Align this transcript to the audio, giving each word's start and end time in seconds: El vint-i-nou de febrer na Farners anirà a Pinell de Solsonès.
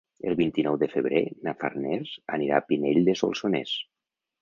El 0.29 0.37
vint-i-nou 0.37 0.77
de 0.83 0.89
febrer 0.93 1.21
na 1.49 1.55
Farners 1.65 2.17
anirà 2.39 2.59
a 2.63 2.67
Pinell 2.73 3.07
de 3.11 3.19
Solsonès. 3.25 3.81